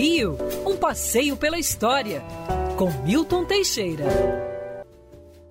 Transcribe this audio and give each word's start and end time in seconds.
Rio, 0.00 0.38
um 0.64 0.76
passeio 0.76 1.36
pela 1.36 1.58
história, 1.58 2.22
com 2.76 2.88
Milton 3.02 3.44
Teixeira. 3.44 4.04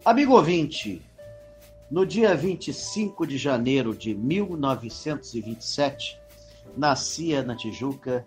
Amigo 0.06 0.36
ouvinte, 0.36 1.02
no 1.92 2.06
dia 2.06 2.34
25 2.34 3.28
de 3.28 3.38
janeiro 3.38 3.94
de 3.94 4.16
1927, 4.16 6.18
nascia 6.78 7.44
na 7.44 7.58
Tijuca 7.58 8.26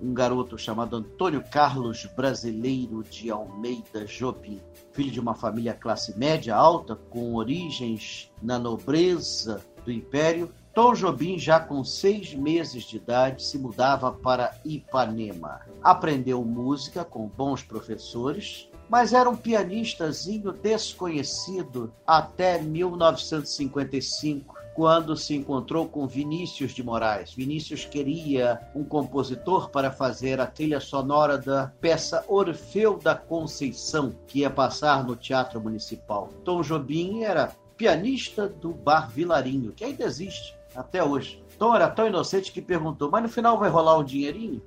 um 0.00 0.14
garoto 0.14 0.56
chamado 0.56 0.96
Antônio 0.96 1.44
Carlos 1.52 2.06
Brasileiro 2.16 3.04
de 3.04 3.30
Almeida 3.30 4.06
Jobim, 4.06 4.62
filho 4.94 5.10
de 5.10 5.20
uma 5.20 5.34
família 5.34 5.74
classe 5.74 6.18
média 6.18 6.56
alta, 6.56 6.96
com 6.96 7.34
origens 7.34 8.32
na 8.42 8.58
nobreza 8.58 9.62
do 9.84 9.92
Império. 9.92 10.50
Tom 10.72 10.94
Jobim, 10.94 11.36
já 11.36 11.58
com 11.58 11.82
seis 11.82 12.32
meses 12.32 12.84
de 12.84 12.96
idade, 12.96 13.42
se 13.42 13.58
mudava 13.58 14.12
para 14.12 14.56
Ipanema. 14.64 15.62
Aprendeu 15.82 16.44
música 16.44 17.04
com 17.04 17.26
bons 17.26 17.60
professores, 17.60 18.68
mas 18.88 19.12
era 19.12 19.28
um 19.28 19.34
pianistazinho 19.34 20.52
desconhecido 20.52 21.92
até 22.06 22.62
1955, 22.62 24.54
quando 24.72 25.16
se 25.16 25.34
encontrou 25.34 25.88
com 25.88 26.06
Vinícius 26.06 26.70
de 26.70 26.84
Moraes. 26.84 27.34
Vinícius 27.34 27.84
queria 27.84 28.60
um 28.72 28.84
compositor 28.84 29.70
para 29.70 29.90
fazer 29.90 30.40
a 30.40 30.46
trilha 30.46 30.78
sonora 30.78 31.36
da 31.36 31.72
peça 31.80 32.24
Orfeu 32.28 32.96
da 32.96 33.16
Conceição, 33.16 34.14
que 34.24 34.38
ia 34.40 34.50
passar 34.50 35.02
no 35.02 35.16
Teatro 35.16 35.60
Municipal. 35.60 36.30
Tom 36.44 36.62
Jobim 36.62 37.24
era 37.24 37.50
pianista 37.76 38.48
do 38.48 38.72
Bar 38.72 39.10
Vilarinho, 39.10 39.72
que 39.72 39.84
ainda 39.84 40.04
existe 40.04 40.59
até 40.74 41.02
hoje. 41.02 41.42
Tom 41.58 41.74
era 41.74 41.88
tão 41.88 42.06
inocente 42.06 42.52
que 42.52 42.62
perguntou: 42.62 43.10
Mas 43.10 43.22
no 43.22 43.28
final 43.28 43.58
vai 43.58 43.70
rolar 43.70 43.98
um 43.98 44.04
dinheirinho? 44.04 44.62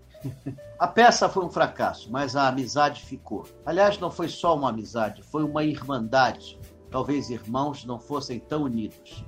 A 0.79 0.87
peça 0.87 1.29
foi 1.29 1.45
um 1.45 1.49
fracasso, 1.49 2.11
mas 2.11 2.35
a 2.35 2.47
amizade 2.47 3.03
ficou. 3.03 3.45
Aliás, 3.65 3.97
não 3.99 4.11
foi 4.11 4.27
só 4.27 4.55
uma 4.55 4.69
amizade, 4.69 5.23
foi 5.23 5.43
uma 5.43 5.63
irmandade. 5.63 6.59
Talvez 6.89 7.29
irmãos 7.29 7.85
não 7.85 7.99
fossem 7.99 8.39
tão 8.39 8.63
unidos. 8.63 9.23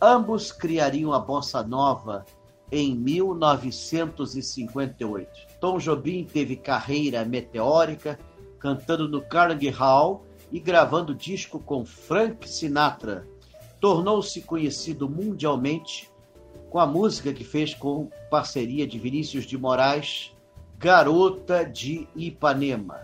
Ambos 0.00 0.50
criariam 0.52 1.12
a 1.12 1.18
bossa 1.18 1.62
nova 1.62 2.24
em 2.70 2.94
1958. 2.96 5.28
Tom 5.60 5.78
Jobim 5.78 6.24
teve 6.24 6.54
carreira 6.56 7.24
meteórica, 7.24 8.18
cantando 8.58 9.08
no 9.08 9.22
Carnegie 9.22 9.70
Hall 9.70 10.24
e 10.52 10.60
gravando 10.60 11.14
disco 11.14 11.58
com 11.58 11.84
Frank 11.84 12.48
Sinatra. 12.48 13.26
Tornou-se 13.80 14.40
conhecido 14.42 15.08
mundialmente 15.08 16.10
com 16.70 16.78
a 16.78 16.86
música 16.86 17.32
que 17.32 17.44
fez 17.44 17.74
com 17.74 18.10
parceria 18.30 18.86
de 18.86 18.98
Vinícius 18.98 19.44
de 19.44 19.56
Moraes, 19.56 20.32
Garota 20.78 21.64
de 21.64 22.06
Ipanema. 22.14 23.00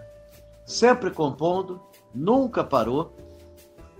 Sempre 0.67 1.11
compondo, 1.11 1.81
nunca 2.15 2.63
parou, 2.63 3.13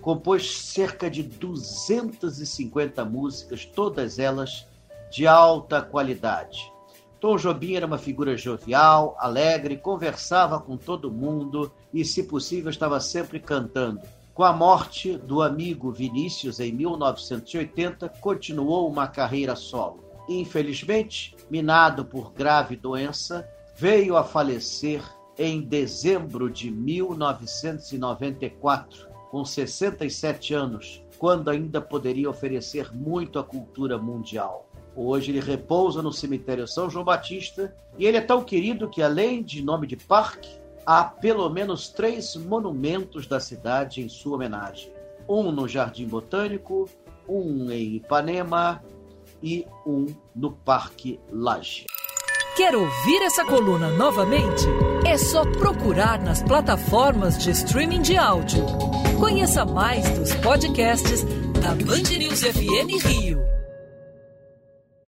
compôs 0.01 0.57
cerca 0.59 1.09
de 1.09 1.23
250 1.23 3.03
músicas, 3.05 3.65
todas 3.65 4.19
elas 4.19 4.67
de 5.11 5.25
alta 5.25 5.81
qualidade. 5.81 6.71
Tom 7.19 7.37
Jobim 7.37 7.75
era 7.75 7.85
uma 7.85 7.97
figura 7.97 8.37
jovial, 8.37 9.15
alegre, 9.19 9.77
conversava 9.77 10.59
com 10.59 10.77
todo 10.77 11.11
mundo 11.11 11.71
e, 11.93 12.05
se 12.05 12.23
possível, 12.23 12.69
estava 12.69 12.99
sempre 12.99 13.39
cantando. 13.39 14.01
Com 14.35 14.43
a 14.43 14.51
morte 14.51 15.17
do 15.17 15.41
amigo 15.41 15.91
Vinícius 15.93 16.59
em 16.59 16.73
1980, 16.73 18.09
continuou 18.19 18.89
uma 18.89 19.07
carreira 19.07 19.55
solo. 19.55 20.03
Infelizmente, 20.27 21.33
minado 21.49 22.03
por 22.03 22.33
grave 22.33 22.75
doença, 22.75 23.47
veio 23.77 24.17
a 24.17 24.25
falecer 24.25 25.01
em 25.39 25.61
dezembro 25.61 26.51
de 26.51 26.69
1994, 26.69 29.07
com 29.31 29.45
67 29.45 30.53
anos, 30.53 31.01
quando 31.17 31.49
ainda 31.49 31.79
poderia 31.79 32.29
oferecer 32.29 32.93
muito 32.93 33.39
à 33.39 33.43
cultura 33.43 33.97
mundial. 33.97 34.69
Hoje 34.93 35.31
ele 35.31 35.39
repousa 35.39 36.01
no 36.01 36.11
cemitério 36.11 36.67
São 36.67 36.89
João 36.89 37.05
Batista 37.05 37.73
e 37.97 38.05
ele 38.05 38.17
é 38.17 38.21
tão 38.21 38.43
querido 38.43 38.89
que, 38.89 39.01
além 39.01 39.41
de 39.41 39.63
nome 39.63 39.87
de 39.87 39.95
parque, 39.95 40.64
há 40.85 41.03
pelo 41.03 41.49
menos 41.49 41.89
três 41.89 42.35
monumentos 42.35 43.25
da 43.27 43.39
cidade 43.39 44.01
em 44.01 44.09
sua 44.09 44.35
homenagem: 44.35 44.91
um 45.27 45.51
no 45.51 45.67
Jardim 45.67 46.07
Botânico, 46.07 46.89
um 47.27 47.71
em 47.71 47.95
Ipanema 47.95 48.83
e 49.41 49.65
um 49.85 50.05
no 50.35 50.51
Parque 50.51 51.19
Laje. 51.31 51.85
Quer 52.55 52.73
ouvir 52.73 53.21
essa 53.21 53.43
coluna 53.43 53.89
novamente? 53.89 54.63
É 55.05 55.17
só 55.17 55.43
procurar 55.43 56.21
nas 56.21 56.41
plataformas 56.41 57.37
de 57.37 57.51
streaming 57.51 58.01
de 58.01 58.15
áudio. 58.15 58.65
Conheça 59.19 59.65
mais 59.65 60.09
dos 60.17 60.33
podcasts 60.35 61.23
da 61.61 61.75
Band 61.75 62.17
News 62.17 62.41
FM 62.41 63.05
Rio. 63.05 63.39